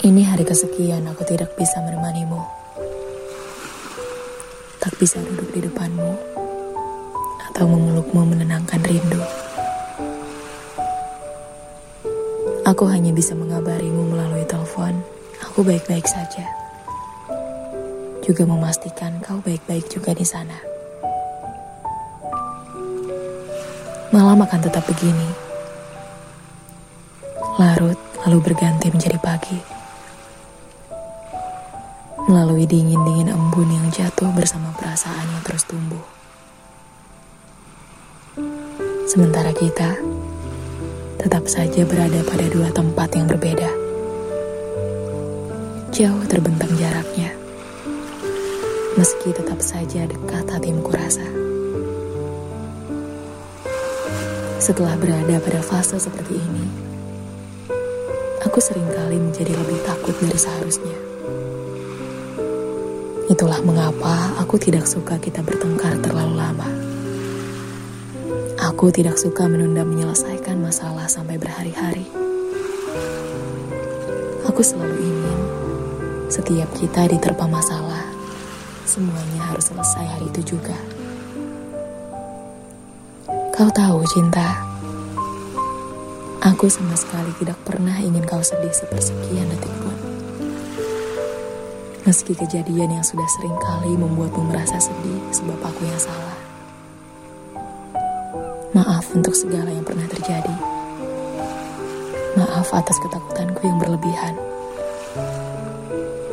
Ini 0.00 0.32
hari 0.32 0.48
kesekian 0.48 1.04
aku 1.12 1.28
tidak 1.28 1.52
bisa 1.60 1.76
menemanimu. 1.84 2.40
Tak 4.80 4.96
bisa 4.96 5.20
duduk 5.20 5.52
di 5.52 5.60
depanmu 5.60 6.16
atau 7.52 7.68
memelukmu 7.68 8.32
menenangkan 8.32 8.80
rindu. 8.80 9.20
Aku 12.64 12.88
hanya 12.88 13.12
bisa 13.12 13.36
mengabarimu 13.36 14.16
melalui 14.16 14.40
telepon. 14.48 15.04
Aku 15.44 15.60
baik-baik 15.60 16.08
saja. 16.08 16.48
Juga 18.24 18.48
memastikan 18.48 19.20
kau 19.20 19.44
baik-baik 19.44 19.84
juga 19.92 20.16
di 20.16 20.24
sana. 20.24 20.56
Malam 24.16 24.48
akan 24.48 24.60
tetap 24.64 24.80
begini. 24.88 25.28
Larut 27.60 28.00
lalu 28.24 28.38
berganti 28.40 28.88
menjadi 28.88 29.20
pagi 29.20 29.79
melalui 32.28 32.68
dingin-dingin 32.68 33.32
embun 33.32 33.70
yang 33.70 33.86
jatuh 33.88 34.28
bersama 34.36 34.74
perasaan 34.76 35.24
yang 35.24 35.42
terus 35.46 35.64
tumbuh. 35.64 36.02
Sementara 39.08 39.50
kita 39.56 39.96
tetap 41.20 41.44
saja 41.48 41.84
berada 41.84 42.20
pada 42.24 42.46
dua 42.48 42.68
tempat 42.72 43.12
yang 43.16 43.28
berbeda. 43.28 43.68
Jauh 45.90 46.24
terbentang 46.30 46.70
jaraknya, 46.78 47.34
meski 48.94 49.34
tetap 49.34 49.58
saja 49.60 50.06
dekat 50.06 50.46
hatimu 50.48 50.80
kurasa. 50.80 51.26
Setelah 54.62 54.94
berada 54.94 55.36
pada 55.42 55.60
fase 55.66 55.98
seperti 55.98 56.38
ini, 56.38 56.66
aku 58.46 58.62
sering 58.62 58.86
kali 58.94 59.18
menjadi 59.18 59.50
lebih 59.56 59.82
takut 59.82 60.14
dari 60.22 60.38
seharusnya. 60.38 61.09
Itulah 63.40 63.64
mengapa 63.64 64.36
aku 64.36 64.60
tidak 64.60 64.84
suka 64.84 65.16
kita 65.16 65.40
bertengkar 65.40 65.96
terlalu 66.04 66.36
lama. 66.36 66.68
Aku 68.68 68.92
tidak 68.92 69.16
suka 69.16 69.48
menunda 69.48 69.80
menyelesaikan 69.80 70.60
masalah 70.60 71.08
sampai 71.08 71.40
berhari-hari. 71.40 72.04
Aku 74.44 74.60
selalu 74.60 74.92
ingin 74.92 75.38
setiap 76.28 76.68
kita 76.76 77.08
diterpa 77.08 77.48
masalah, 77.48 78.04
semuanya 78.84 79.40
harus 79.48 79.72
selesai 79.72 80.04
hari 80.04 80.28
itu 80.28 80.52
juga. 80.52 80.76
Kau 83.56 83.72
tahu, 83.72 84.04
cinta, 84.04 84.68
aku 86.44 86.68
sama 86.68 86.92
sekali 86.92 87.32
tidak 87.40 87.56
pernah 87.64 87.96
ingin 88.04 88.20
kau 88.28 88.44
sedih 88.44 88.76
sepersekian 88.76 89.48
detik 89.48 89.72
pun. 89.80 90.19
Meski 92.10 92.34
kejadian 92.34 92.90
yang 92.90 93.06
sudah 93.06 93.30
sering 93.38 93.54
kali 93.62 93.94
membuatmu 93.94 94.50
merasa 94.50 94.82
sedih 94.82 95.22
sebab 95.30 95.62
aku 95.62 95.86
yang 95.86 95.94
salah. 95.94 96.34
Maaf 98.74 99.14
untuk 99.14 99.30
segala 99.30 99.70
yang 99.70 99.86
pernah 99.86 100.10
terjadi. 100.10 100.50
Maaf 102.34 102.66
atas 102.74 102.98
ketakutanku 102.98 103.62
yang 103.62 103.78
berlebihan. 103.78 104.34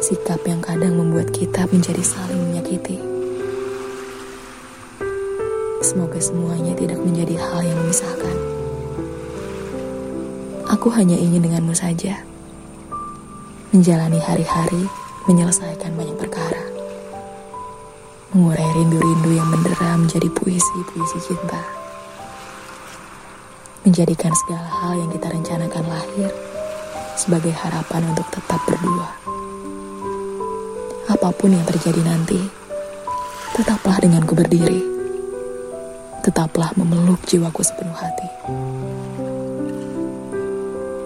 Sikap 0.01 0.41
yang 0.49 0.65
kadang 0.65 0.97
membuat 0.97 1.29
kita 1.29 1.69
menjadi 1.69 2.01
saling 2.01 2.41
menyakiti. 2.41 2.97
Semoga 5.85 6.17
semuanya 6.17 6.73
tidak 6.73 6.97
menjadi 7.05 7.37
hal 7.37 7.61
yang 7.61 7.77
memisahkan. 7.85 8.37
Aku 10.73 10.89
hanya 10.89 11.21
ingin 11.21 11.45
denganmu 11.45 11.77
saja. 11.77 12.25
Menjalani 13.69 14.17
hari-hari 14.17 14.89
menyelesaikan 15.27 15.91
banyak 15.91 16.15
perkara. 16.15 16.63
Mengurai 18.31 18.63
rindu-rindu 18.79 19.35
yang 19.35 19.51
mendera 19.51 19.99
menjadi 19.99 20.31
puisi-puisi 20.31 21.19
cinta. 21.19 21.59
Menjadikan 23.83 24.31
segala 24.31 24.67
hal 24.67 24.99
yang 24.99 25.11
kita 25.11 25.27
rencanakan 25.31 25.83
lahir 25.87 26.31
sebagai 27.19 27.51
harapan 27.51 28.07
untuk 28.07 28.27
tetap 28.31 28.59
berdua. 28.63 29.09
Apa 31.11 31.31
pun 31.35 31.55
yang 31.55 31.63
terjadi 31.67 32.03
nanti, 32.03 32.39
tetaplah 33.55 33.99
denganku 33.99 34.31
berdiri. 34.31 34.83
Tetaplah 36.23 36.75
memeluk 36.75 37.23
jiwaku 37.27 37.63
sepenuh 37.63 37.95
hati. 37.95 38.29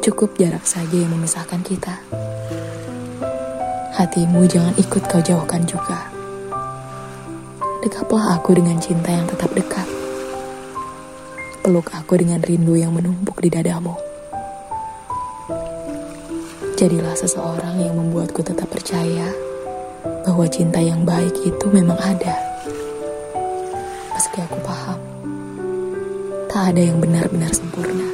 Cukup 0.01 0.33
jarak 0.37 0.65
saja 0.65 0.97
yang 0.97 1.13
memisahkan 1.13 1.61
kita 1.61 2.01
hatimu 4.01 4.49
jangan 4.49 4.73
ikut 4.81 5.03
kau 5.05 5.21
jauhkan 5.21 5.61
juga. 5.69 6.09
Dekaplah 7.85 8.41
aku 8.41 8.57
dengan 8.57 8.81
cinta 8.81 9.13
yang 9.13 9.29
tetap 9.29 9.53
dekat. 9.53 9.85
Peluk 11.61 11.85
aku 11.93 12.17
dengan 12.17 12.41
rindu 12.41 12.73
yang 12.73 12.97
menumpuk 12.97 13.37
di 13.37 13.53
dadamu. 13.53 13.93
Jadilah 16.81 17.13
seseorang 17.13 17.77
yang 17.77 17.93
membuatku 17.93 18.41
tetap 18.41 18.73
percaya 18.73 19.29
bahwa 20.25 20.49
cinta 20.49 20.81
yang 20.81 21.05
baik 21.05 21.37
itu 21.45 21.65
memang 21.69 22.01
ada. 22.01 22.33
Meski 24.17 24.41
aku 24.41 24.57
paham, 24.65 24.97
tak 26.49 26.73
ada 26.73 26.81
yang 26.89 26.97
benar-benar 26.97 27.53
sempurna. 27.53 28.09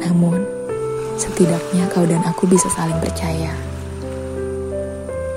Namun, 0.00 0.59
Setidaknya 1.20 1.84
kau 1.92 2.08
dan 2.08 2.24
aku 2.24 2.48
bisa 2.48 2.72
saling 2.72 2.96
percaya 2.96 3.52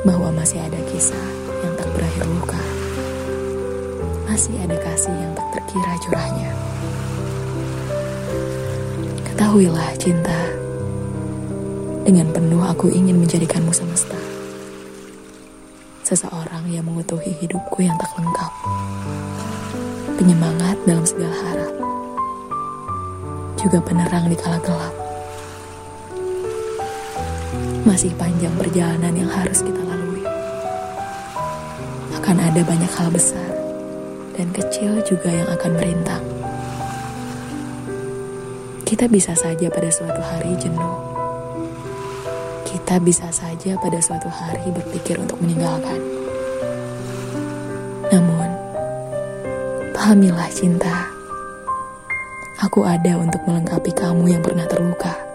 bahwa 0.07 0.31
masih 0.31 0.63
ada 0.63 0.79
kisah 0.88 1.27
yang 1.59 1.75
tak 1.75 1.91
berakhir 1.91 2.23
luka. 2.23 2.63
Masih 4.23 4.55
ada 4.63 4.79
kasih 4.79 5.11
yang 5.11 5.35
tak 5.35 5.59
terkira 5.59 5.91
curahnya. 5.99 6.51
Ketahuilah 9.27 9.91
cinta, 9.99 10.39
dengan 12.07 12.31
penuh 12.31 12.63
aku 12.63 12.88
ingin 12.88 13.19
menjadikanmu 13.19 13.75
semesta. 13.75 14.15
Seseorang 16.07 16.63
yang 16.71 16.88
mengutuhi 16.88 17.35
hidupku 17.44 17.83
yang 17.83 18.00
tak 18.00 18.11
lengkap. 18.15 18.51
Penyemangat 20.15 20.79
dalam 20.88 21.03
segala 21.03 21.35
harap. 21.44 21.75
Juga 23.59 23.83
penerang 23.83 24.31
di 24.31 24.39
kala 24.39 24.63
gelap. 24.63 25.03
Masih 27.83 28.16
panjang 28.16 28.55
perjalanan 28.55 29.11
yang 29.11 29.27
harus 29.27 29.59
kita 29.59 29.83
lalui. 29.83 30.23
Akan 32.16 32.39
ada 32.39 32.63
banyak 32.63 32.88
hal 32.95 33.11
besar 33.11 33.51
dan 34.39 34.55
kecil 34.55 35.03
juga 35.03 35.27
yang 35.27 35.51
akan 35.51 35.71
merintang. 35.75 36.23
Kita 38.88 39.11
bisa 39.11 39.35
saja 39.35 39.67
pada 39.67 39.91
suatu 39.91 40.21
hari 40.23 40.55
jenuh. 40.55 40.95
Kita 42.63 43.03
bisa 43.03 43.27
saja 43.35 43.75
pada 43.75 44.00
suatu 44.00 44.31
hari 44.31 44.71
berpikir 44.71 45.19
untuk 45.19 45.44
meninggalkan. 45.44 46.00
Namun, 48.15 48.50
pahamilah 49.91 50.47
cinta. 50.55 51.11
Aku 52.63 52.88
ada 52.88 53.19
untuk 53.19 53.44
melengkapi 53.44 53.91
kamu 53.91 54.39
yang 54.39 54.41
pernah 54.45 54.63
terluka. 54.71 55.32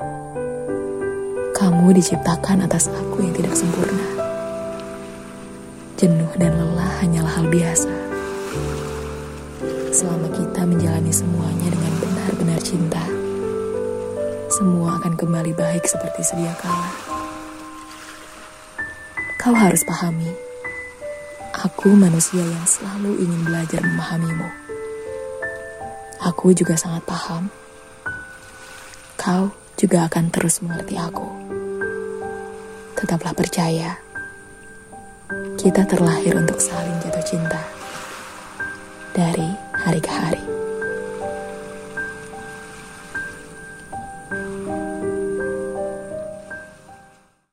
Kamu 1.68 1.92
diciptakan 1.92 2.64
atas 2.64 2.88
aku 2.88 3.20
yang 3.20 3.36
tidak 3.36 3.52
sempurna. 3.52 4.08
Jenuh 6.00 6.32
dan 6.40 6.56
lelah 6.56 6.88
hanyalah 7.04 7.28
hal 7.28 7.44
biasa. 7.44 7.92
Selama 9.92 10.32
kita 10.32 10.64
menjalani 10.64 11.12
semuanya 11.12 11.68
dengan 11.68 11.92
benar-benar 12.00 12.60
cinta, 12.64 13.04
semua 14.48 14.96
akan 14.96 15.12
kembali 15.12 15.52
baik 15.52 15.84
seperti 15.84 16.24
sedia 16.24 16.56
kala. 16.56 16.88
Kau 19.36 19.52
harus 19.52 19.84
pahami, 19.84 20.32
aku 21.52 21.92
manusia 21.92 22.48
yang 22.48 22.64
selalu 22.64 23.28
ingin 23.28 23.44
belajar 23.44 23.84
memahamimu. 23.84 24.48
Aku 26.32 26.48
juga 26.56 26.80
sangat 26.80 27.04
paham. 27.04 27.52
Kau 29.20 29.52
juga 29.76 30.08
akan 30.08 30.32
terus 30.32 30.64
mengerti 30.64 30.96
aku 30.96 31.47
tetaplah 32.98 33.30
percaya. 33.30 33.94
Kita 35.54 35.86
terlahir 35.86 36.34
untuk 36.34 36.58
saling 36.58 36.98
jatuh 36.98 37.22
cinta 37.22 37.62
dari 39.14 39.46
hari 39.78 40.02
ke 40.02 40.10
hari. 40.10 40.47